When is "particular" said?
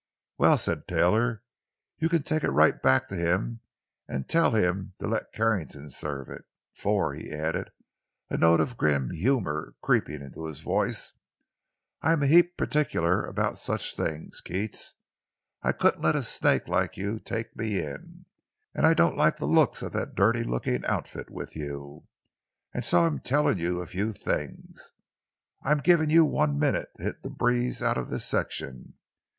12.57-13.23